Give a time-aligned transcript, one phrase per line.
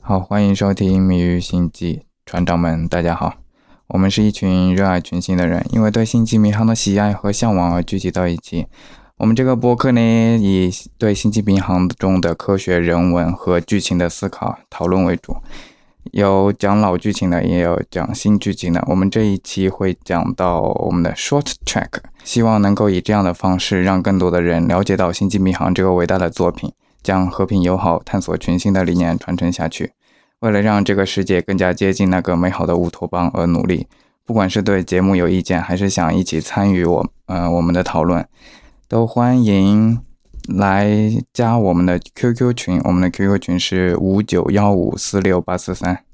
[0.00, 1.96] 好，欢迎收听《谜语星际》，
[2.26, 3.34] 船长们，大家好。
[3.88, 8.66] 我们是一群热爱群星的人，因为对星际迷航的喜爱和向往而聚集到一起。
[9.18, 10.00] 我们这个播客呢，
[10.38, 15.36] 以对星际迷航中的科学、人文和剧情的思考讨论为主，
[16.10, 18.84] 有讲老剧情的，也有讲新剧情的。
[18.88, 21.88] 我们这一期会讲到我们的 short track，
[22.24, 29.92] 希望能够以这样的方式，让更多的人了解到星际迷航这个伟大的作品，将和平友好、探索群星的理念传承下去。
[30.40, 33.86] 为了让这个世界更加接近那个美好的乌托邦而努力，
[34.26, 38.26] 不管是对节目有意见，还是想一起参与我呃我们的讨论，
[38.88, 40.00] 都欢迎
[40.48, 40.88] 来
[41.32, 42.80] 加我们的 QQ 群。
[42.84, 46.04] 我们的 QQ 群是五九幺五四六八四三。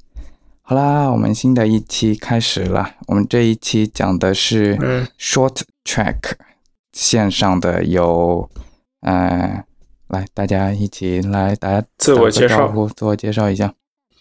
[0.62, 2.90] 好啦，我们新的一期开始了。
[3.06, 4.76] 我们这一期讲的是
[5.18, 6.32] short track，
[6.92, 8.50] 线上的有
[9.00, 9.64] 呃，
[10.08, 13.72] 来大家一起来，大家自我介绍，自我介绍一下。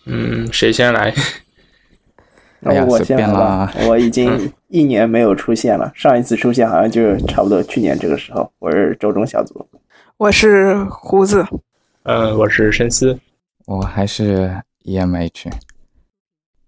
[0.06, 1.14] 嗯，谁先来？
[2.64, 3.72] 哎呀，我随便啦。
[3.88, 8.50] 我已经一年没有出现了，上一次出现好像就是差不多去年这个时候。
[8.60, 9.68] 我是周中小组，
[10.20, 11.46] 我是胡子，
[12.02, 13.20] 呃，我是深思，
[13.68, 15.52] 我还是 EMH。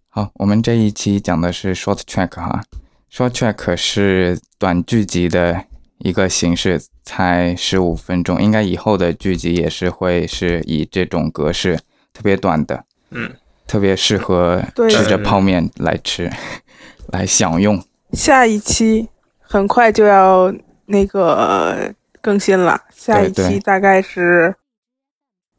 [0.08, 2.64] 好，我们这一期讲的是 short track 哈
[3.12, 5.66] ，short track 是短剧集的
[5.98, 11.80] 一个形式，才十五分钟，应该以后的剧集也是会是以这种格式，
[12.14, 12.86] 特别短的。
[13.10, 13.34] 嗯，
[13.66, 16.32] 特别适合吃着泡面来吃，
[17.12, 17.84] 来享用。
[18.14, 20.54] 下一期很快就要
[20.86, 24.54] 那个更新了，下一期大概是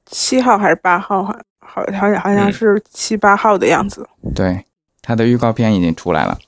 [0.04, 1.24] 七号还是八号？
[1.24, 4.06] 好，好，好像好像是七八号的样子。
[4.34, 4.64] 对，
[5.00, 6.38] 它的预告片已经出来了。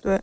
[0.00, 0.20] 对，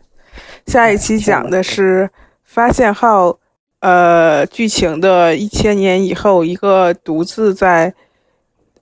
[0.66, 2.10] 下一期讲的是
[2.44, 3.38] 发现号，
[3.82, 7.94] 呃，剧情的一千年以后，一个独自在。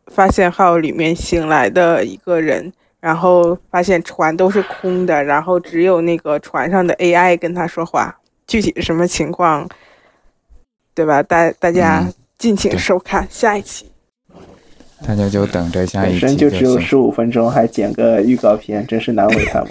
[0.08, 8.14] 发现号里面醒来的一个人，然后发现船都是空的，然后只有那个船上的 AI 跟他说话。
[8.46, 9.66] 具体什么情况，
[10.94, 11.22] 对吧？
[11.24, 12.08] 大大家
[12.38, 13.86] 敬请收看下一期。
[15.06, 16.20] 大家就等着下一期。
[16.20, 19.70] 本身就只有十五分钟，还剪个预告片，真是难为他们。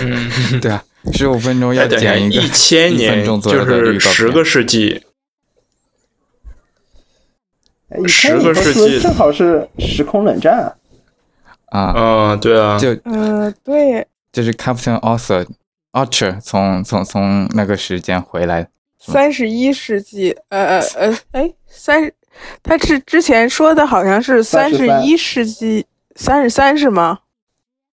[0.00, 0.82] 嗯， 对啊，
[1.12, 5.02] 十五分钟要剪一一千年，就是十个世纪。
[8.08, 10.74] 十个世纪正好是时空冷战
[11.66, 11.80] 啊！
[11.80, 15.46] 啊，对啊，就嗯，对，就是 Captain Arthur
[15.92, 18.66] Archer 从从从那个时间回来，
[19.06, 22.10] 三十一世纪，呃呃呃，哎，三，
[22.62, 25.84] 他是之前说的好像是三十一世纪
[26.16, 27.18] 三十三是吗？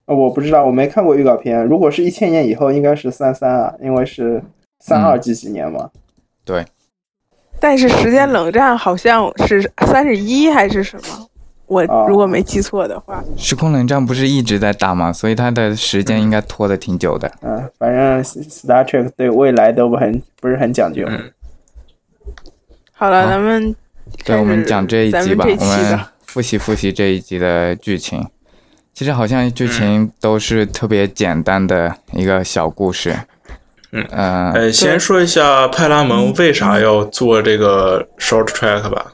[0.06, 1.64] 啊，我不知道，我没看过预告片。
[1.66, 4.42] 如果是一千年以后，应该是三三啊，因为是
[4.80, 5.90] 三二几几年嘛。
[6.46, 6.66] 对。
[7.60, 11.28] 但是时间冷战好像是三十一还是什么？
[11.72, 15.14] 我如果没记错的话，时空冷战不是一直在打吗？
[15.14, 17.32] 所以它的时间应该拖得挺久的。
[17.42, 21.08] 嗯，反正 Star Trek 对未来都不很不是很讲究。
[22.92, 23.74] 好了，咱们
[24.26, 28.28] 对我们讲这一集吧，我们复习复习这一集的剧情。
[28.94, 33.16] 其实好像剧情都是特别简单的一个小故事。
[33.94, 39.14] 嗯呃，先说一下派拉蒙为啥要做这个 short track 吧？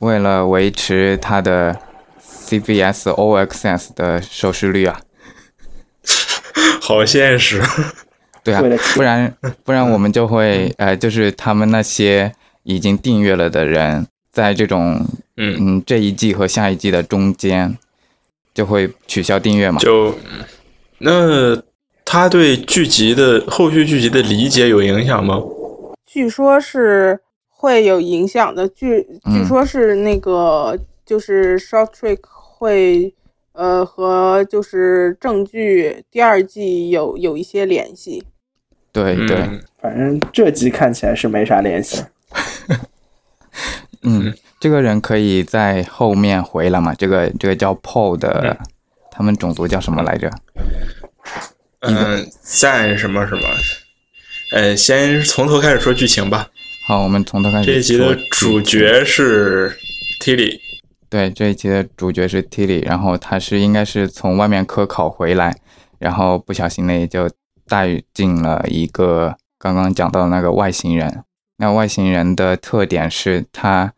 [0.00, 1.74] 为了维持它的
[2.22, 5.00] CBS All Access 的收视率啊！
[6.82, 7.62] 好现实。
[8.42, 8.62] 对啊，
[8.94, 9.34] 不然
[9.64, 12.32] 不然我们就会呃，就是他们那些
[12.64, 15.06] 已经订阅了的人，在这种
[15.36, 17.78] 嗯嗯这一季和下一季的中间，
[18.52, 19.78] 就会取消订阅嘛？
[19.78, 20.14] 就
[20.98, 21.62] 那。
[22.12, 25.40] 他对剧集的后续剧集的理解有影响吗？
[26.04, 27.20] 据说是
[27.60, 28.66] 会有影响的。
[28.68, 33.14] 据据说是那个就是 short trick 会
[33.52, 38.24] 呃和就是正剧第二季有有一些联系。
[38.92, 39.36] 对对，
[39.78, 42.02] 反正这集看起来是没啥联系。
[44.02, 46.94] 嗯，这个人可以在后面回来嘛？
[46.94, 48.56] 这个这个叫 Paul 的，
[49.10, 50.30] 他们种族叫什么来着？
[51.80, 53.42] 嗯，赞什么什么？
[54.52, 56.48] 呃，先从头开始说剧情吧。
[56.90, 57.66] 好，我们从头开始。
[57.66, 59.78] 这一集的主角是
[60.20, 60.58] Tilly。
[61.08, 65.54] 对，这一集的主角是 Tilly，然后他是应该是从外面科考回来，
[66.00, 67.30] 然后不小心呢就
[67.68, 71.22] 带进了一个刚刚讲到的那个外星人。
[71.58, 73.92] 那外星人的特点是他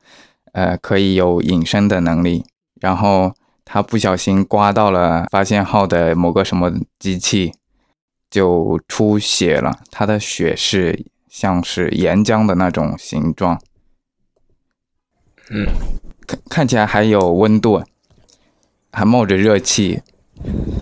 [0.53, 2.45] 呃可以有隐身的能力，
[2.79, 3.33] 然后
[3.65, 7.55] 他不小心刮到了发现号的某个什么机器。
[8.31, 13.59] 就出血了，他的血是像是岩浆的那种形状，
[15.49, 15.67] 嗯，
[16.27, 17.83] 看看起来还有温度，
[18.93, 20.03] 还冒着热气，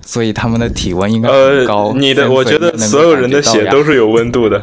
[0.03, 1.91] 所以他们的体温应该很高。
[1.91, 4.59] 呃，你的，我觉得所有人的血都是有温度的。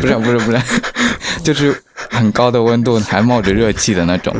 [0.00, 0.58] 不是不是不是，
[1.42, 4.32] 就是很高的温度，还冒着热气的那种。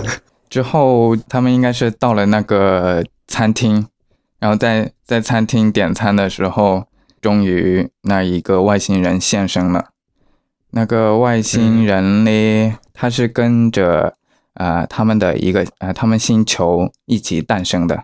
[0.48, 3.88] 之后他们应该是到了那个餐厅，
[4.38, 6.84] 然后在在餐厅点餐的时候，
[7.20, 9.88] 终于那一个外星人现身了。
[10.76, 14.14] 那个外星人呢，他是跟着
[14.52, 18.02] 呃他们的一个呃他们星球一起诞生的。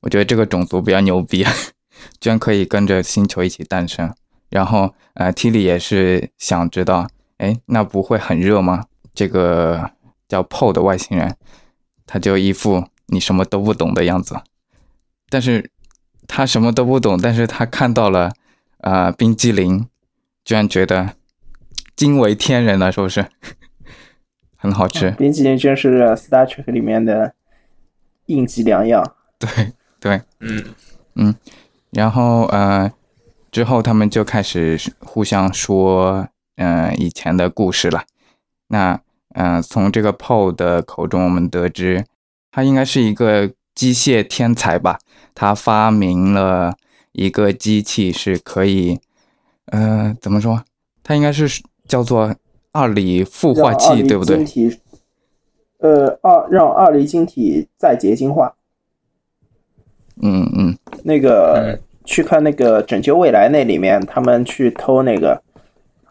[0.00, 1.46] 我觉得这个种族比较牛逼，
[2.18, 4.12] 居然可以跟着星球一起诞生。
[4.50, 7.06] 然后呃，T 里也是想知道，
[7.38, 8.86] 哎，那不会很热吗？
[9.14, 9.92] 这个
[10.26, 11.36] 叫 PO 的外星人，
[12.06, 14.34] 他就一副你什么都不懂的样子。
[15.30, 15.70] 但是
[16.26, 18.32] 他什么都不懂，但是他看到了
[18.78, 19.86] 呃冰激凌，
[20.44, 21.14] 居然觉得
[21.96, 23.24] 惊为天人了，是不是？
[24.56, 25.10] 很好吃。
[25.12, 27.34] 冰淇淋真是 Star Trek 里面的
[28.26, 29.16] 应急良药。
[29.38, 30.64] 对对，嗯
[31.16, 31.34] 嗯，
[31.90, 32.92] 然后呃，
[33.50, 38.04] 之后他们就开始互相说，呃，以前的故事了。
[38.68, 39.00] 那
[39.34, 42.04] 呃，从这个 Paul 的口中，我们得知
[42.52, 45.00] 他应该是一个机械天才吧？
[45.34, 46.76] 他发明了
[47.12, 49.00] 一个机器，是可以，
[49.66, 50.64] 呃，怎么说？
[51.02, 51.48] 他应该是
[51.92, 52.34] 叫做
[52.72, 54.46] 二锂孵化器，对不对晶？
[54.46, 54.78] 体，
[55.80, 58.54] 呃，二让二离晶体再结晶化。
[60.22, 60.74] 嗯嗯，
[61.04, 65.42] 那个、去看那个《拯救未来》那里面，他们去偷那个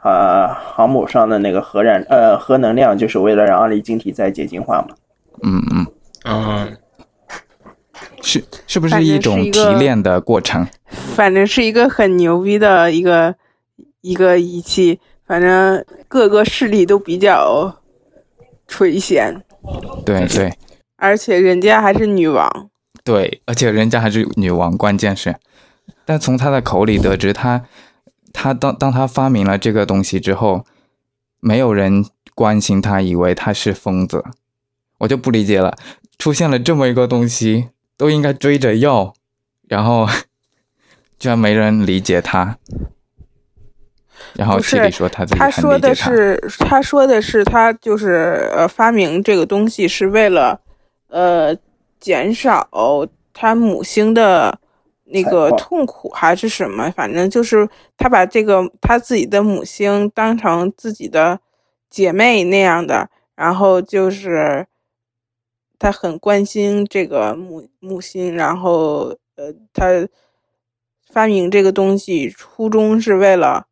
[0.04, 4.90] 啊、航母上的那个核燃呃核能量，就是为了让二离晶体再结晶化嘛。
[5.42, 5.88] 嗯嗯，
[6.32, 6.70] 啊，
[8.22, 10.68] 是是不是一种提炼的过程？
[11.16, 13.34] 反正是一个很牛逼的一个
[14.02, 15.00] 一个仪器，
[15.32, 17.78] 反正各个势力都比较
[18.68, 19.42] 垂涎，
[20.06, 20.54] 对对。
[20.98, 22.70] 而且人家还是女王，
[23.06, 25.38] 对，而且人家还是女王，关键是，
[26.04, 27.64] 但从她的口里得知，她，
[28.34, 30.66] 她当当她发明了这个东西之后，
[31.40, 32.06] 没有人
[32.36, 34.26] 关心她，以为她是疯子，
[34.98, 35.78] 我就不理解了，
[36.20, 39.14] 出现了这么一个东西，都应该追着要，
[39.70, 40.06] 然后
[41.18, 42.58] 居然没人理解她，
[44.34, 50.60] 然后不是七里说他自己他说的是，他说的是他就是呃发明这个东西是为了
[51.10, 51.56] 呃
[52.00, 52.68] 减少
[53.34, 54.58] 他母星的
[55.06, 61.40] 那个痛苦还是什么，反正就是他把这个他自己的母星当成自己的
[61.90, 64.66] 姐妹那样的，然后就是
[65.78, 70.08] 他很关心这个母母星，然后呃他
[71.12, 73.68] 发明这个东西初衷是为了。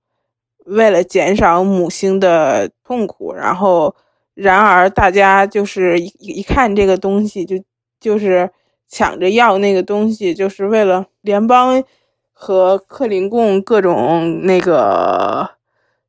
[0.69, 3.95] 为了减少母星的痛苦，然后，
[4.35, 7.55] 然而大家就是一一看这个东西就
[7.99, 8.49] 就是
[8.87, 11.83] 抢着要那个东西，就是为了联邦
[12.31, 15.49] 和克林贡各种那个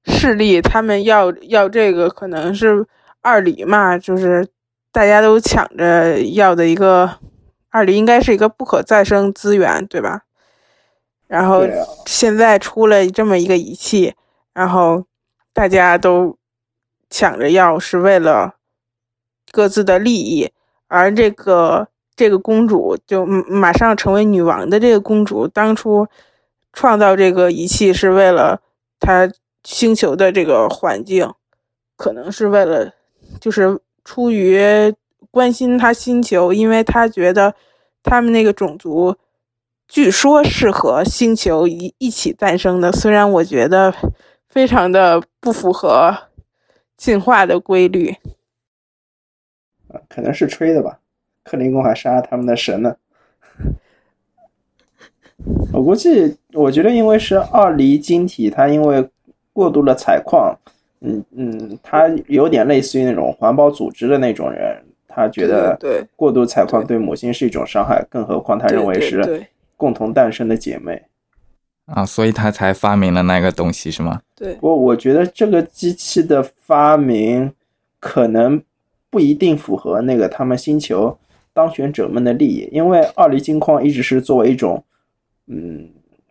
[0.05, 2.87] 势力，他们要要这个可能是
[3.23, 4.47] 二里嘛，就是
[4.93, 7.19] 大家都抢着要的一个
[7.71, 10.23] 二里，应该是一个不可再生资源，对吧？
[11.27, 11.67] 然后
[12.07, 14.15] 现在出了这么一个仪器。
[14.53, 15.05] 然后
[15.53, 16.37] 大家都
[17.09, 18.55] 抢着要，是为了
[19.51, 20.51] 各自的利益。
[20.89, 26.07] 而这个这个公主就马上成为女王的这个公主，当初
[26.73, 28.61] 创造这个仪器是为了
[28.99, 29.31] 她
[29.63, 31.33] 星球的这个环境，
[31.97, 32.93] 可能是为了
[33.41, 34.93] 就是出于
[35.31, 37.55] 关心她星球，因为她觉得
[38.03, 39.17] 他们那个种族。
[39.87, 43.93] 据说是和星球一一起诞生的，虽然我觉得
[44.51, 46.15] 非常的不符合
[46.97, 48.15] 进化的规律。
[49.89, 50.99] 啊可能是吹的吧。
[51.43, 52.95] 克林贡还杀了他们的神呢。
[55.73, 59.09] 我估计，我觉得因为是二离晶体，它因为
[59.53, 60.55] 过度的采矿，
[61.01, 71.03] 嗯嗯，它有点类似于那种环保组织的那种人，他觉得对过度采矿对母星是一种伤害，更何况他认为是共同诞生的姐妹。
[71.95, 74.21] 啊，所以他才发明了那个东西是吗？
[74.37, 77.53] 对不过我觉得这个机器的发明
[77.99, 78.63] 可能
[79.11, 81.19] 不一定符合那个他们星球
[81.53, 84.83] 当选者们的利益，因为二离金矿一直是作为一种
[85.49, 85.91] 嗯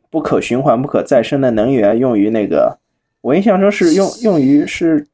[0.10, 2.80] 不可循环、不可再生的能源，用于那个
[3.22, 5.06] 我印象中是用用于是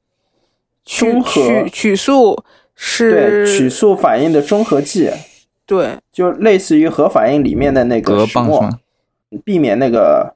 [0.86, 2.36] 曲中和曲曲素
[2.76, 5.10] 对是曲素反应的中和剂，
[5.66, 8.80] 对就类似于核反应里面的那个隔石墨棒？
[9.44, 10.35] 避免那个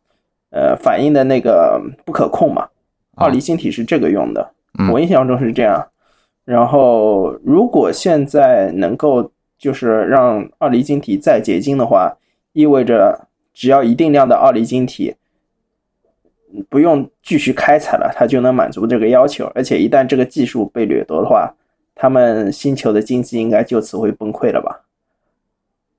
[0.52, 2.68] 呃反应的那个不可控嘛。
[3.16, 5.86] 二离晶体是这个用的，嗯我印象中是这样。
[6.46, 12.16] 然后如果现在能够就是让二离晶体再结晶的话，
[12.54, 15.16] 意味着只要一定量的二离晶体，
[16.70, 19.52] 不用继续开采了，它就能满足这个要求。
[19.54, 21.54] 而且一旦这个技术被掠夺的话，
[21.94, 24.82] 他们星球的经济应该就此会崩溃了吧？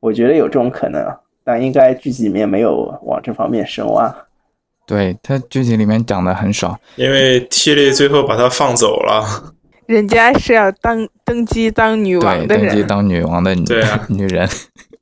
[0.01, 1.07] 我觉得有这种可能，
[1.45, 4.27] 但应该剧集里面没有往这方面深挖。
[4.91, 9.55] 对他剧情里面讲的很少，因为 T 莉最后把他放走了。
[9.87, 13.65] 人家是要当登基当女王对，的登基，当女王的女、
[14.09, 14.49] 女人。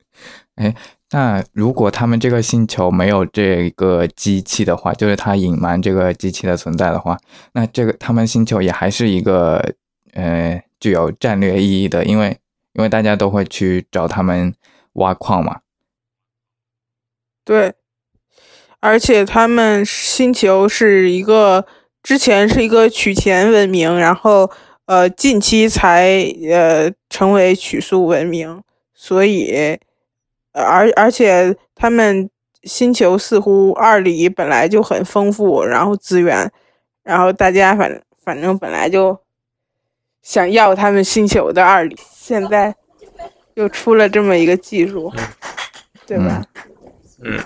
[0.56, 0.74] 哎，
[1.12, 7.16] 那如果他们这个星球没有这个机器的话，就是他隐瞒这个机器的存在的话，
[7.54, 9.72] 那这个他们星球也还是一个
[10.12, 12.36] 呃具有战略意义的，因为
[12.74, 14.54] 因为大家都会去找他们
[14.94, 15.60] 挖矿嘛。
[17.42, 17.72] 对，
[18.80, 21.66] 而且他们星球是一个
[22.02, 24.50] 之前是一个取钱文明，然后
[24.86, 28.62] 呃近期才呃成为取速文明，
[28.94, 29.78] 所以
[30.52, 32.30] 呃而而且他们
[32.62, 36.50] 星球似乎二里本来就很丰富，然后资源，
[37.02, 39.18] 然后大家反反正本来就
[40.22, 42.74] 想要他们星球的二里，现在
[43.54, 45.12] 又出了这么一个技术，
[46.06, 46.44] 对吧？
[47.22, 47.40] 嗯，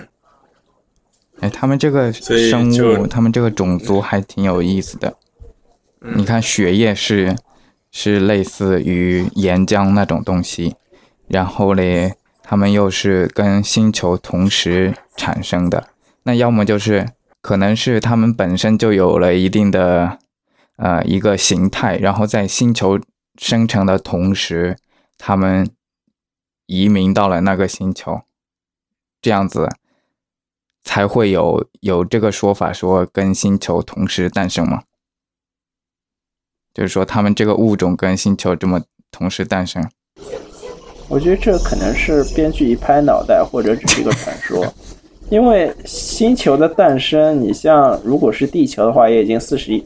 [1.43, 5.09] 哎，他们这个生物，他们这个种族还挺有意思的。
[5.99, 7.35] 嗯你看血液是
[7.91, 10.75] 是类似于岩浆那种东西，
[11.27, 15.89] 然后嘞，他们又是跟星球同时产生的。
[16.23, 17.09] 那要么就是
[17.41, 20.17] 可能是他们本身就有了一定的
[20.77, 22.99] 呃一个形态，然后在星球
[23.37, 24.77] 生成的同时，
[25.17, 25.69] 他们
[26.65, 28.21] 移民到了那个星球，
[29.21, 29.69] 这样子
[30.83, 34.83] 才会有有这个说法，说跟星球同时诞生吗。
[36.73, 39.87] 就是说，他们这个物种跟星球这么同时诞生。
[41.07, 44.65] 我觉得这可能是编剧一拍脑袋，或者只是一个传说。
[45.29, 49.85] 因为星球的诞生，你像如果是地球的话，也已经四十亿、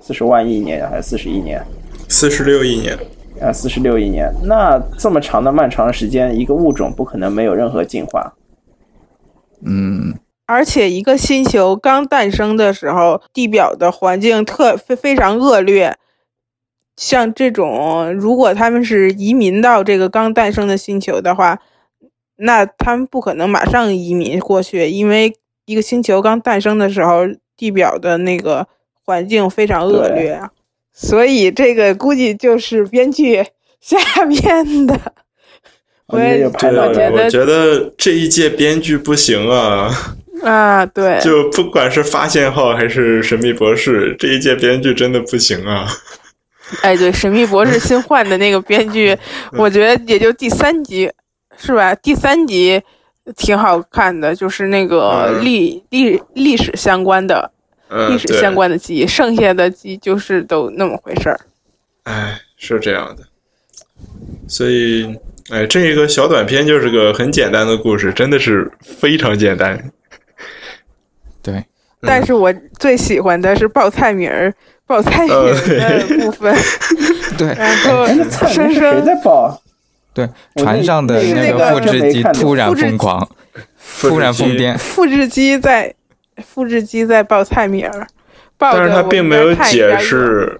[0.00, 1.64] 四十万亿年还是四十亿年
[2.08, 2.98] 四十六亿年，
[3.40, 4.32] 啊，四十六亿年。
[4.42, 8.34] 那这么长的漫长的时间，一个物种不可能没有任何进化。
[9.64, 10.14] 嗯，
[10.46, 15.96] 而且一个星球刚诞生的时候，地表的环境特非非常恶劣。
[16.96, 21.60] 像这种，如果他们是移民到这个刚诞生的星球的话，
[22.36, 25.34] 那他们不可能马上移民过去，因为
[25.66, 28.68] 一个星球刚诞生的时候，地表的那个
[29.04, 30.50] 环境非常恶劣啊。
[30.92, 33.44] 所以这个估计就是编剧
[33.80, 34.96] 瞎编的。
[36.06, 39.90] 我觉得有拍对，脑袋我觉得我觉得这一届编剧不行啊，
[40.42, 45.86] 啊，对，就不管是发现号还是神秘博士，这一届编剧真的不行啊。
[46.82, 49.16] 哎，对，《神秘博士》新换的那个编剧，
[49.52, 51.10] 我觉得也就第三集，
[51.56, 51.94] 是吧？
[51.94, 52.82] 第三集
[53.36, 57.50] 挺好看的，就是那个嗯历历历史相关的
[57.88, 61.38] 嗯，历史相关的集，剩下的集就是都那么回事儿。
[62.04, 63.22] 哎，是这样的，
[64.48, 65.14] 所以，
[65.50, 69.92] 哎，这一个小短片就是个很简单的故事，真的是非常简单。
[71.44, 71.62] 对，
[72.00, 74.52] 但是我最喜欢的是报菜名儿，
[74.86, 76.56] 报菜名儿的 部分，
[77.38, 79.60] 对，然后哎，那菜深谁在报？
[80.14, 83.28] 对，船上的那那个个复制机突然疯狂，
[84.00, 84.78] 突然疯癫。
[84.78, 85.94] 复制机在
[86.42, 88.06] 复制机在报菜名儿，
[88.56, 90.58] 报但是他并没有解释，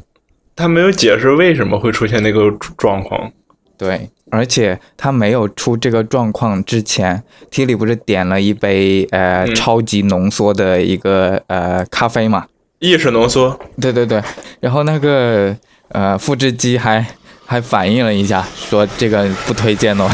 [0.55, 3.33] 他没有解释为什么会出现那个状况。
[3.76, 12.47] 对，而且他没有出这个状况之前，T 里不是点了一杯呃、嗯超级浓缩的一个呃咖啡嘛？
[12.78, 14.23] 意识浓缩，对对对，
[14.61, 15.57] 然后那个
[15.88, 17.04] 呃复制机还
[17.45, 20.09] 还反映了一下，说这个不推荐哦。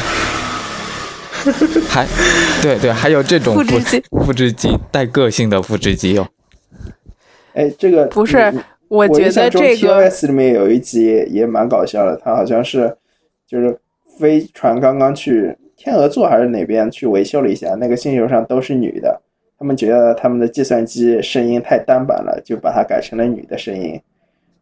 [1.88, 2.06] 还
[2.60, 6.28] 对对，还有这种复制机复制机带个性的复制机哦。
[7.54, 8.52] 哎，这个不是
[8.88, 12.94] 我觉得这个 TOS 里面有一集也蛮搞笑的，他好像是
[13.50, 13.76] 就是
[14.16, 19.20] 飞船刚刚去天鹅座还是哪边去维修了一下，那个星球上都是女的，
[19.58, 24.00] 他们觉得他们的计算机声音太单板了，就把它改成了女的声音。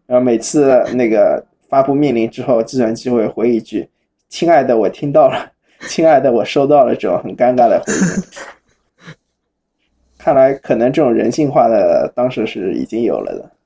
[0.07, 3.87] 然后每次那个发布命令之后，计算机会回一句
[4.31, 5.53] ：“亲爱的，我听到了。
[5.87, 9.13] ”“亲爱的，我收到了。”这种很尴尬的回应。
[10.17, 13.58] 看来可能这种人性化的当时是已经有了的。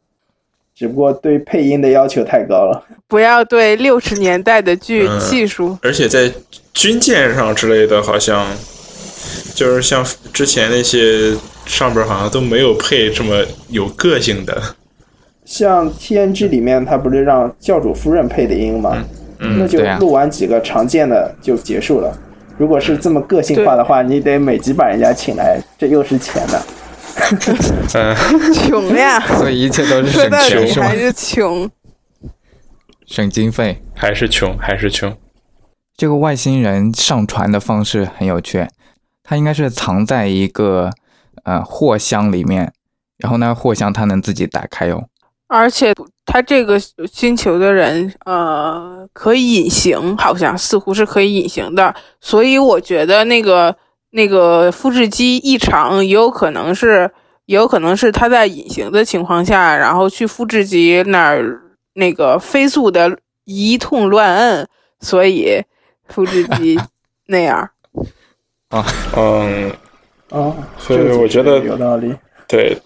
[0.82, 2.84] 只不过对配音的要求太高了。
[3.06, 6.28] 不要对六十年代的剧嗯技术，而且在
[6.74, 8.44] 军舰上之类的，好像
[9.54, 11.32] 就是像之前那些
[11.66, 14.60] 上边好像都没有配这么有个性的。
[15.44, 19.04] 像 TNG 里面，他不是让教主夫人配的音吗？
[19.38, 22.12] 嗯那就录完几个常见的就结束了。
[22.58, 26.60] 如果是这么个性化的话，你得每集把人家请来，这又是钱的。
[27.30, 30.96] 嗯， 穷呀，所以一切都是省钱是吗还？
[30.96, 31.70] 是穷。
[33.06, 33.82] 省经费。
[33.94, 35.16] 还是穷，还是穷。
[35.96, 38.66] 这个外星人上船的方式很有趣，
[39.22, 40.90] 他应该是藏在一个
[41.44, 42.72] 呃货箱里面，
[43.18, 45.04] 然后呢货箱它能自己打开哦。
[45.46, 53.76] 而且他这个星球的人，呃，可以隐形，好像似乎是可以隐形的，所以我觉得那个
[54.12, 57.10] 那个复制机异常，也有可能是，
[57.46, 61.60] 也有可能是他在隐形的情况下，然后去复制机那儿
[61.94, 64.68] 那个飞速的一通乱摁，
[65.00, 65.62] 所以
[66.06, 66.78] 复制机
[67.26, 67.70] 那样。
[68.68, 69.70] 啊嗯，
[70.30, 72.14] 啊，所以我觉得有道理。
[72.46, 72.76] 对，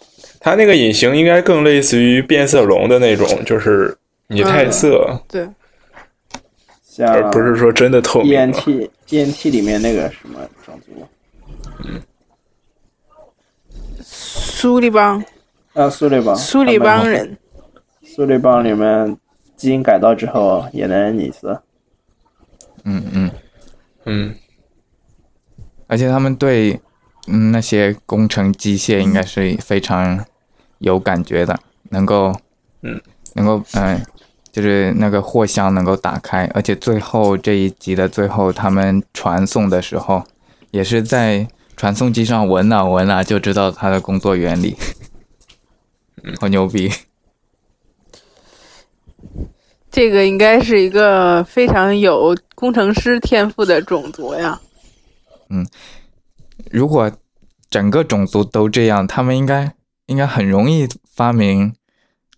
[0.40, 3.97] 它那个隐形应该更类似于变色龙的那种，就是
[4.28, 5.49] 你太色，对，
[7.04, 8.59] 而不是说真的透 E 明 N 了。
[8.61, 11.06] T E N T 里面那个什么种族，
[14.00, 15.25] 苏利邦，
[15.75, 17.38] 啊，苏利邦，苏利邦人，
[18.02, 19.16] 苏利邦里面
[19.56, 21.62] 基因改造之后也能拟色。
[22.85, 23.30] 嗯嗯，
[24.04, 24.35] 嗯，
[25.87, 26.80] 而且他们对
[27.26, 30.25] 嗯那些工程机械应该是非常
[30.78, 31.59] 有感觉的，
[31.90, 32.35] 能够
[32.83, 33.00] 嗯。
[33.35, 34.02] 能够嗯、
[34.50, 40.25] 就是那个货箱能够打开，而且最后这一集的最后，他们传送的时候，
[40.71, 44.75] 也是在传送机上闻了闻了就知道它的工作原理，
[46.40, 46.90] 好牛逼！
[49.90, 54.61] 这个应该是一个非常有工程师天赋的种族呀。
[55.50, 55.66] 嗯
[56.71, 57.12] 如果
[57.68, 59.75] 整个种族都这样，他们应该
[60.06, 61.75] 应该很容易发明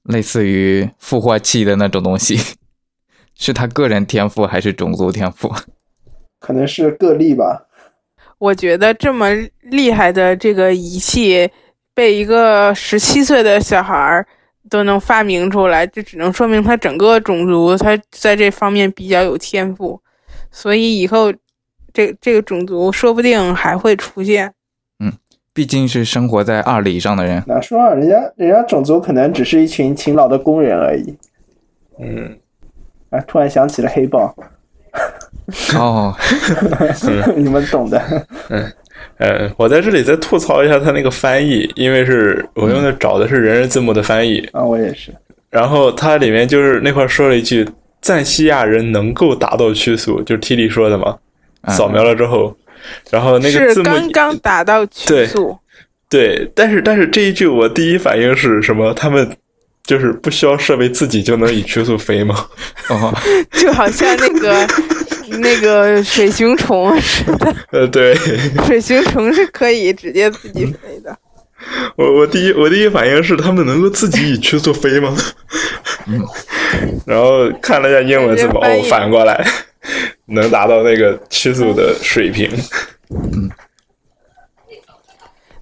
[0.02, 2.38] 类似于孵化器的那种东西。
[3.36, 5.54] 是他个人天赋还是种族天赋？
[6.40, 7.67] 可能是个例吧。
[8.38, 9.28] 我觉得这么
[9.62, 11.50] 厉害的这个仪器，
[11.94, 14.26] 被一个十七岁的小孩儿
[14.70, 20.00] 都能发明出来，这只能说明他整个种族他在这方面比较有天赋，
[20.50, 21.32] 所以以后
[21.92, 24.52] 这这个种族说不定还会出现。
[25.00, 25.12] 嗯
[25.52, 27.42] 毕竟是生活在二里上的人。
[27.48, 31.16] 哪说啊，人家人家种族可能只是一群勤劳的工人而已。
[31.98, 32.38] 嗯，
[33.10, 34.32] 啊，突然想起了黑豹，
[35.76, 36.14] 哦，
[37.36, 38.26] 你们懂的。
[38.50, 38.72] 嗯
[39.18, 45.12] 呃，我在这里再吐槽一下他那个翻译，因为是我用的找的是人人字幕的翻译，啊，我也是。
[45.50, 47.68] 然后它里面就是那块说了一句
[48.02, 51.16] “赞西亚人能够达到曲速”，就是 T 里说的嘛。
[51.62, 52.56] 嗯扫描了之后，
[53.10, 55.56] 然后那个字幕是刚刚达到曲速，
[56.08, 58.94] 对，但是但是这一句我第一反应是什么？
[58.94, 59.28] 他们
[59.84, 62.46] 就是不需要设备自己就能以曲速飞吗？
[62.90, 63.12] 哦，
[63.52, 64.66] 就好像那个
[65.38, 68.14] 那个水熊虫似的， 呃，对
[68.66, 71.16] 水熊虫是可以直接自己飞的。
[71.96, 75.16] 我我第一我第一反应是他们能够自己以曲速飞吗？
[77.04, 79.44] 然后看了一下英文字母，哦反过来
[80.26, 82.48] 能达到那个曲速的水平。
[83.10, 83.50] 嗯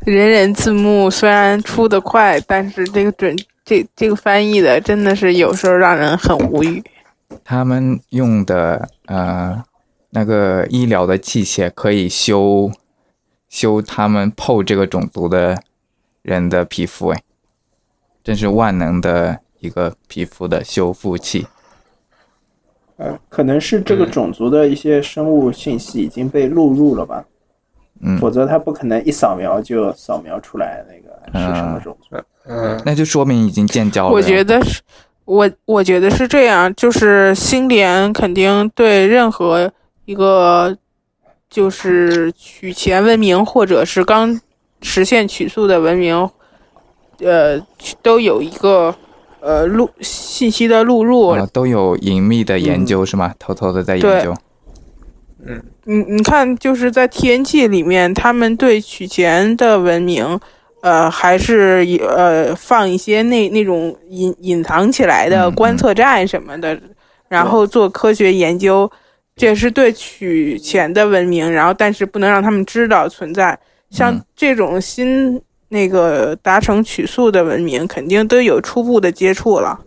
[0.04, 6.80] 人人字幕虽然出的快，但是这个准这这个翻译的真的是有时候让人很无语。
[7.44, 9.64] 他们用的呃
[10.10, 12.70] 那个医疗的器械可以修
[13.48, 15.60] 修他们 PO 这个种族的
[16.22, 17.22] 人的皮肤，哎，
[18.24, 21.46] 真是万能的一个皮肤的修复器。
[22.96, 27.24] 呃，可能是这个种族的一些生物信息已经被录入了吧，
[28.00, 32.16] 嗯，否则它不可能一扫描就扫描出来那个是什么种族。
[32.48, 34.12] 嗯那就说明已经建交了。
[34.12, 34.80] 我觉得是，
[35.26, 39.70] 我我觉得是这样，就是星联肯定对任何
[40.06, 40.74] 一个
[41.50, 44.40] 就是取钱文明或者是刚
[44.82, 46.30] 实现取速的文明，
[47.20, 47.60] 呃，
[48.02, 48.94] 都有一个
[49.40, 51.28] 呃录信息的录入。
[51.28, 53.34] 啊，都有隐秘的研究、是吗？
[53.38, 54.34] 偷偷的在研究。
[55.44, 60.40] 嗯你你看，就是在 TNG 里面，他们对取钱的文明，
[60.82, 66.78] 呃，还是以呃放一些那那种隐隐藏起来的观测站什么的，
[67.28, 68.90] 然后做科学研究，
[69.34, 73.58] 这是对取钱的文明，然后但是不能让他们知道存在。
[73.90, 74.22] 像嗯。
[74.36, 79.80] 这种新那个达成取速的文明，肯定都有初步的接触了，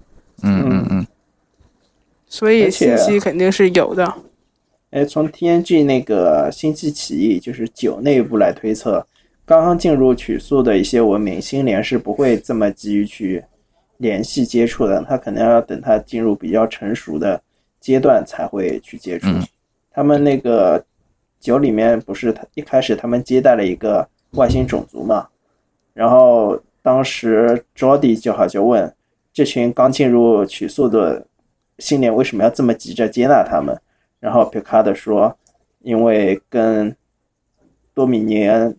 [0.44, 1.08] 嗯嗯嗯，
[2.28, 4.14] 所以信息肯定是有的。
[4.92, 9.06] 哎，从 TNG 那个星际起义，就是九内部来推测，
[9.50, 13.44] 刚刚进入曲速的一些文明，星联是不会这么急于去
[13.98, 17.42] 联系接触的，他可能要等他进入比较成熟的
[17.80, 19.28] 阶段才会去接触。
[19.28, 19.42] 嗯
[19.92, 20.86] 他们那个
[21.40, 25.28] 酒里面不是他一开始他们接待了一个外星种族嘛，
[25.94, 28.94] 然后当时 Jody 就好就问
[29.34, 31.26] 这群刚进入曲速的
[31.80, 33.76] 新联为什么要这么急着接纳他们，
[34.20, 35.36] 然后 Picard 说，
[35.80, 36.96] 因为跟
[37.96, 38.78] 多米尼恩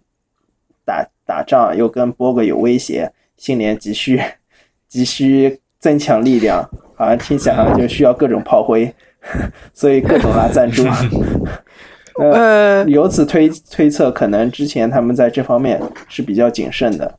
[0.91, 4.21] 打打仗，又跟波哥有威胁，新年急需
[4.89, 8.93] 急需增强力量，好像听起来好像就需要各种炮灰，
[9.73, 10.85] 所以各种拉赞助。
[12.19, 17.19] 呃，呃，由此推推测，可能之前他们在这方面是比较谨慎的。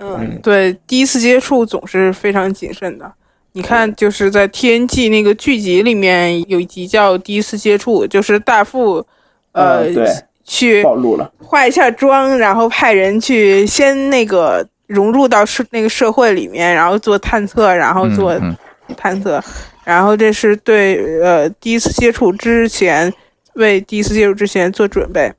[0.00, 3.12] 嗯，对，第一次接触总是非常谨慎的。
[3.52, 9.06] 你看，就是在 TNG 那个剧集里面有一集叫《第一次接触》，就是大副，
[9.52, 10.08] 呃，嗯对
[10.44, 18.56] 去暴露了，化一下妆，然后派人去先那个融入到社那个社会里面，然后做探测，然后做嗯
[18.96, 19.42] 探测，
[19.84, 23.12] 然后这是对呃第一次接触之前
[23.54, 25.32] 为第一次接触之前做准备，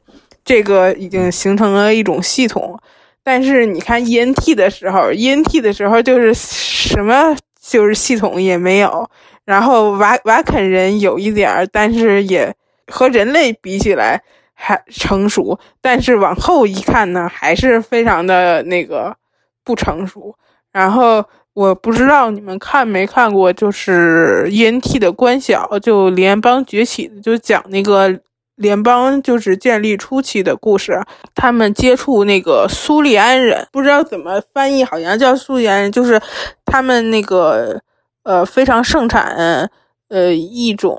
[0.44, 2.78] 这个已经形成了一种系统。
[3.24, 9.10] 但是你看 ENT 的时候，ENT 的时候就是什么就是系统也没有，
[9.46, 12.54] 然后瓦瓦肯人有一点儿，但是也
[12.88, 14.22] 和人类比起来
[14.56, 19.16] 还成熟，但是往后一看呢，还是非常的那个
[19.64, 20.36] 不成熟。
[20.72, 28.20] 然后我不知道你们看没看过，就是 ENT 的官小，就联邦崛起，就讲那个
[28.56, 31.02] 联邦就是建立初期的故事，
[31.34, 36.22] 他们接触那个苏利安人，不知道怎么翻译，好像叫苏利安人，就是
[36.66, 37.82] 他们那个
[38.24, 39.70] 呃非常盛产
[40.10, 40.98] 呃一种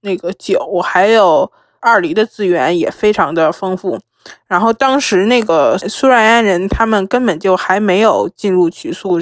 [0.00, 1.50] 那个酒，还有
[1.84, 4.00] 二梨的资源也非常的丰富。
[4.48, 9.20] 然后当时那个苏瑞安人，他们根本就还没有进入曲速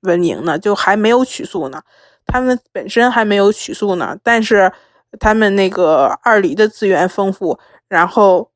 [0.00, 1.80] 文明呢，就还没有曲速呢，
[2.26, 4.72] 他们本身还没有曲速呢，但是
[5.20, 7.56] 他们那个二梨的资源丰富，
[7.88, 8.50] 然后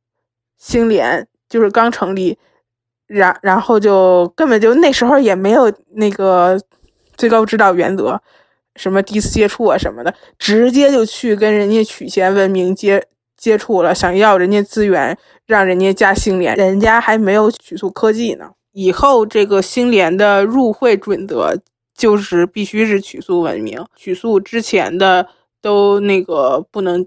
[0.59, 2.37] 星联就是刚成立，
[3.07, 6.61] 然然后就根本就那时候也没有那个
[7.17, 8.21] 最高指导原则，
[8.75, 13.07] 什么第一次接触啊什么的，直接就去跟人家曲线文明接
[13.37, 18.51] 接触了，想要人家资源，让人家加星联，人家还没有曲速科技呢。
[18.73, 21.59] 以后这个星联的入会准则
[21.97, 25.29] 就是必须是曲速文明，曲速之前的
[25.63, 27.07] 都那个不能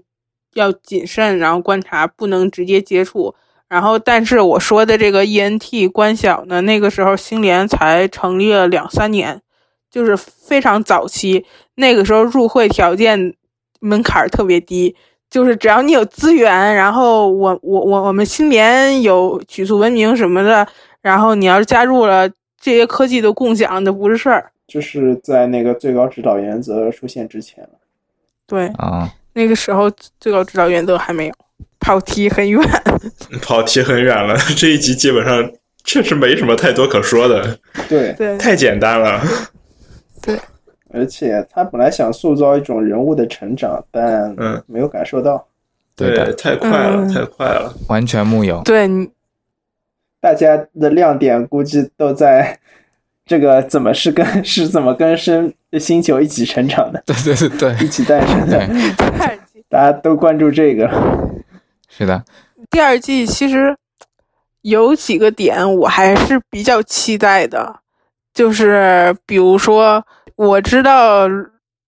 [0.54, 3.34] 要谨慎，然后观察，不能直接接触。
[3.68, 9.40] 然后，但是我说的这个 ENT 官小呢，那个时候星联才成立了两三年，
[9.88, 11.46] 就是非常早期。
[11.76, 13.36] 那个时候入会条件
[13.78, 14.96] 门槛特别低，
[15.30, 20.66] 就是只要你有资源，然后我我我我们新联有曲速文明什么的，
[21.00, 22.28] 然后你要是加入了
[22.60, 24.50] 这些科技的共享，那不是事儿。
[24.66, 27.70] 就是在那个最高指导原则出现之前了。
[28.46, 31.34] 对，啊，那个时候最高指导原则还没有，
[31.78, 32.60] 跑题很远。
[33.42, 34.36] 跑题很远了。
[34.56, 35.50] 这一集基本上
[35.84, 39.20] 确实没什么太多可说的，对，对，太简单了。
[40.92, 44.62] 而且他本来想塑造一种人物的成长，但嗯。
[44.66, 45.46] 没有感受到。
[45.96, 47.12] 对的，太快了，嗯。
[47.12, 47.74] 太快了。
[47.88, 48.62] 完全木有。
[48.62, 48.88] 对。
[50.20, 52.58] 大家的亮点估计都在
[53.24, 57.86] 这个怎么是跟 是怎么跟生星球一起成长的，对对对对。
[57.86, 60.90] 一起诞生的，第二季，大家都关注这个。
[61.88, 62.22] 是的，
[62.70, 63.76] 第二季其实
[64.62, 67.80] 有几个点我还是比较期待的，
[68.34, 70.04] 就是比如说
[70.48, 71.28] 我知道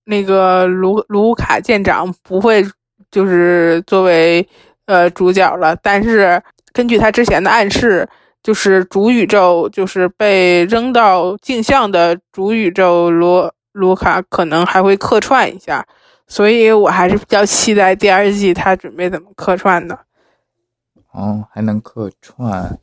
[0.05, 2.63] 那个卢卢卡舰长不会
[3.11, 4.47] 就是作为
[4.87, 8.09] 呃主角了，但是根据他之前的暗示。
[8.43, 15.87] 就是主宇宙，就是被扔到镜像的主宇宙罗卢卡可能还会客串一下，
[16.27, 19.97] 所以我还是比较期待第二季他准备怎么客串的。
[21.13, 22.77] 哦，还能客串？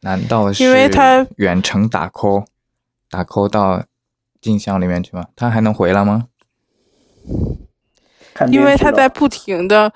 [0.00, 2.46] 难道是因为他远程打 call，
[3.10, 3.84] 打 call 到
[4.42, 5.24] 镜像里面去吗？
[5.34, 6.26] 他还能回来吗？
[8.50, 9.92] 因为他在不停的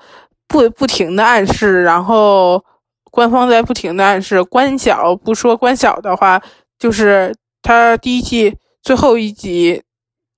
[0.47, 2.63] 不不停的暗示，然后
[3.11, 4.41] 官方在不停的暗示。
[4.43, 6.41] 关晓不说关晓的话，
[6.79, 9.83] 就是他第一季最后一集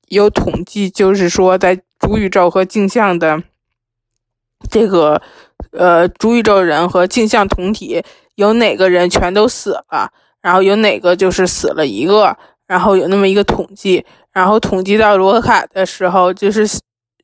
[0.07, 3.43] 有统计，就是说在主宇宙和镜像的
[4.71, 5.21] 这个
[5.71, 8.01] 呃主宇宙人和镜像同体
[8.35, 12.35] 有哪个人全都死了，然后有哪个就是死了一个，
[12.69, 16.67] 然后有那么一个统计，然后统计到罗卡的时候就是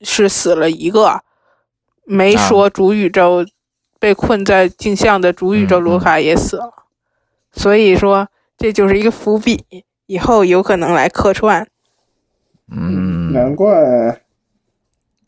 [0.01, 1.21] 是死了一个，
[2.03, 2.47] 没啊。
[2.47, 3.45] 说主宇宙
[3.99, 6.73] 被困在镜像的主宇宙罗卡也死了，
[7.51, 8.27] 所以说
[8.58, 11.67] 这就是一个伏笔，以后有可能来客串。
[12.71, 14.21] 嗯，难怪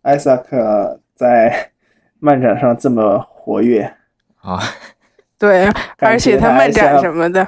[0.01, 1.71] 艾萨克在
[2.17, 3.93] 漫展上这么活跃，
[4.41, 4.59] 啊，
[5.37, 7.47] 对，而且他漫展什么的，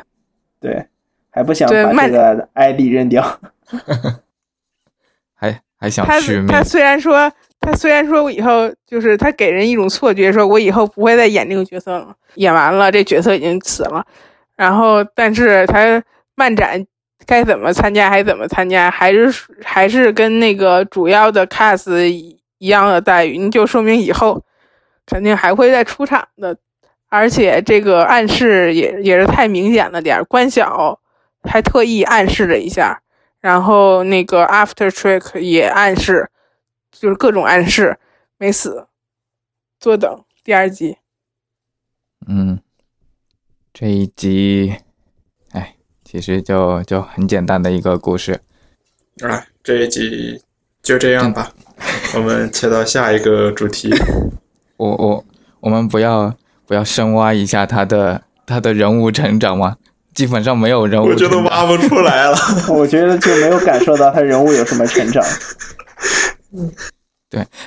[0.60, 0.88] 对，
[1.32, 3.40] 还不想把对漫这个 ID 扔掉。
[5.36, 14.06] 还还想他他虽然说他虽然说我以后就是他给人一种错觉，说我以后不会再演这个角色了，演完了这角色已经死了，
[14.56, 16.04] 然后但是他
[16.36, 16.86] 漫展
[17.26, 19.32] 该怎么参加还怎么参加，还是
[19.64, 24.44] 还是跟那个主要的 cast 一一样的待遇，你就说明以后
[25.06, 26.58] 肯定还会再出场的，
[27.08, 31.00] 而且这个暗示也也是太明显了点儿，关晓
[31.44, 33.02] 还特意暗示了一下。
[33.40, 36.30] 然后那个 After Trick 也暗示，
[36.92, 37.98] 就是各种暗示，
[38.38, 38.88] 没死，
[39.80, 40.98] 坐等第二集。
[42.28, 42.60] 嗯，
[43.74, 44.76] 这一集，
[45.52, 48.42] 哎，其实就就很简单的一个故事。
[49.22, 50.44] 啊，这一集
[50.82, 51.54] 就这样吧，
[52.16, 53.90] 我们切到下一个主题。
[54.76, 55.26] 我我
[55.62, 59.78] 我们不要不要深挖一下他的他的人物成长吗？
[60.14, 61.40] 基本上没有人物我觉得。
[61.42, 62.38] 挖不出来了。
[62.70, 65.24] 我觉得就没有感受到他人物有什么成长。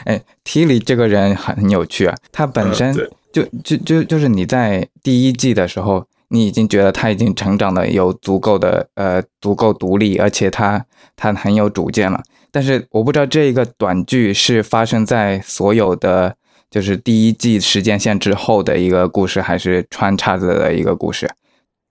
[0.05, 10.85] 哎，Tilly 这个人很有趣啊，他本嗯身对就就就就是你在第一季的时候，你已经觉得他已经成长的有足够的呃足够独立，而且他
[11.17, 12.21] 他很有主见了。
[12.51, 16.35] 但是我不知道这一个短剧是发生在所有的
[16.71, 21.31] 就是第一季时间线之后的一个故事，还是穿插着的一个故事？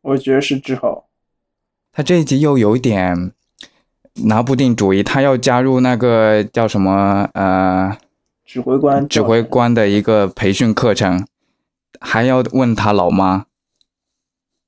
[0.02, 1.06] 我觉得是之后，
[1.92, 3.32] 他这一集又有一点
[4.26, 7.96] 拿不定主意，他要加入那个叫什么呃
[8.46, 11.26] 指挥官指挥官的一个培训课程，
[12.00, 13.46] 还要问他老妈，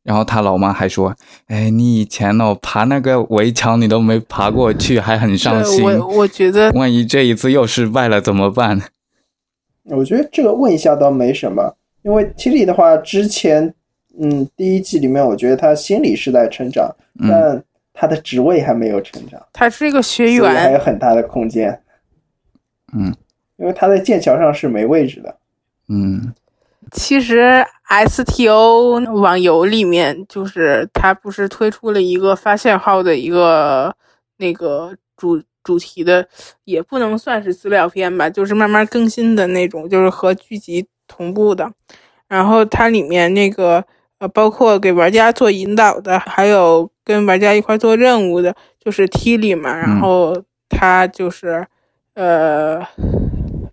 [0.04, 1.16] 然后他老妈还说
[1.48, 8.82] ：“哎，你以前哦爬那个围墙你都没爬过去，还很伤心，我我觉得万一这一次又失败了怎么办？
[9.86, 13.74] 我觉得这个问一下倒没什么，因为 T 莉的话，之前
[14.20, 21.80] 嗯第一季里面，我觉得他心理是在成长，？”嗯，但他的职位还没有成长，他是一个学员还有，很大的空间。
[22.96, 23.14] 嗯
[23.58, 25.36] 因为他在剑桥上是没位置的。
[25.90, 26.34] 嗯
[26.92, 33.96] 其实 STO 网游里面，就是他不是推出了一个发现号的一个
[34.38, 36.28] 那个主主题的，
[36.66, 41.72] 也不能算是资料片吧，就是慢慢更新的那种，就是和剧集同步的。
[42.28, 43.84] 然后它里面那个
[44.24, 51.68] 呃，包括给玩家做引导的，还有跟玩家一块做任务的，就是 T 里嘛，然后他就是
[52.14, 52.82] 呃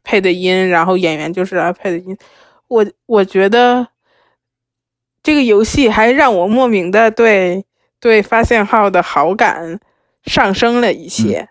[0.02, 2.18] 配的音，然后演员就是来配的音。
[2.66, 3.86] 我我觉得
[5.22, 7.64] 这个游戏还让我莫名的对
[8.00, 9.78] 对发现号的好感
[10.24, 11.48] 上升了一些，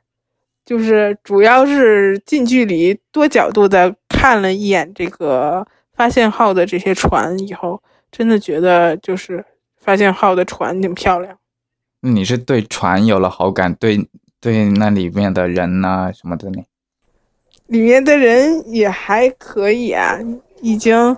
[0.66, 9.44] 就是主要是近距离多角度的看了一眼这个发现号的这些船以后，真的觉得就是
[9.78, 11.38] 发现号的船挺漂亮。
[12.02, 14.08] 那你是对船有了好感，对
[14.40, 16.64] 对那里面的人呐、什么的呢？
[17.68, 20.18] 里面的人也还可以啊，
[20.62, 21.16] 已经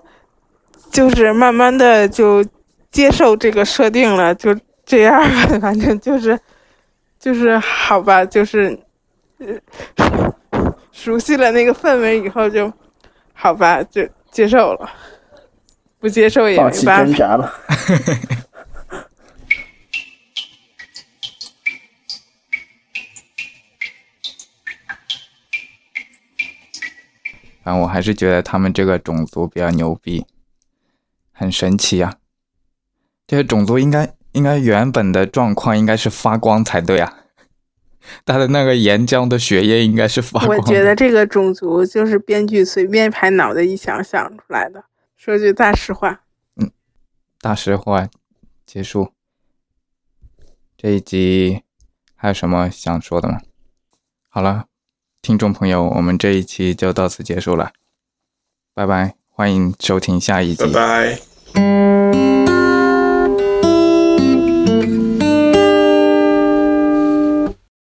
[0.92, 2.44] 就是慢慢的就
[2.90, 4.54] 接受这个设定了，就
[4.86, 6.38] 这样吧，反正就是
[7.18, 8.78] 就是好吧，就是
[9.38, 10.34] 呃
[10.92, 12.72] 熟悉了那个氛围以后就
[13.34, 14.92] 好吧，就接受了，
[16.02, 17.06] 不接受也放弃没办法。
[17.06, 17.54] 挣扎了。
[27.64, 30.26] 反正我还是觉得他们这个种族比较牛逼，
[31.32, 32.16] 很神奇啊！
[33.28, 37.20] 这些种族应该应该原本的状况应该是发光才对啊，
[38.26, 40.58] 他的那个岩浆的血液应该是发光。
[40.58, 44.84] 我觉得这个种族就是编剧随便拍脑袋一想想出来的。
[45.24, 46.24] 说句大实话，
[46.56, 46.72] 嗯
[47.40, 48.10] 大实话
[48.66, 49.14] 结束。
[50.76, 51.62] 这一集
[52.16, 53.40] 还有什么想说的吗？
[54.30, 54.66] 好了，
[55.22, 57.72] 听众朋友，我们这一期就到此结束了，
[58.74, 60.66] 拜拜，欢迎收听下一集。
[60.74, 61.20] 拜
[61.54, 62.71] 拜。